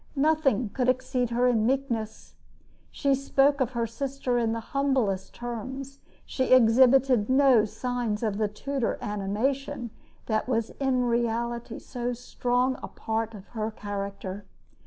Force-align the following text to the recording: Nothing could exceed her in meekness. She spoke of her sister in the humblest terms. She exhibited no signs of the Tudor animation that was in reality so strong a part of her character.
Nothing 0.17 0.69
could 0.69 0.89
exceed 0.89 1.29
her 1.29 1.45
in 1.47 1.63
meekness. 1.67 2.33
She 2.89 3.13
spoke 3.13 3.61
of 3.61 3.73
her 3.73 3.85
sister 3.85 4.39
in 4.39 4.51
the 4.51 4.59
humblest 4.73 5.35
terms. 5.35 5.99
She 6.25 6.45
exhibited 6.53 7.29
no 7.29 7.65
signs 7.65 8.23
of 8.23 8.39
the 8.39 8.47
Tudor 8.47 8.97
animation 8.99 9.91
that 10.25 10.47
was 10.49 10.71
in 10.79 11.03
reality 11.05 11.77
so 11.77 12.13
strong 12.13 12.79
a 12.81 12.87
part 12.87 13.35
of 13.35 13.49
her 13.49 13.69
character. 13.69 14.45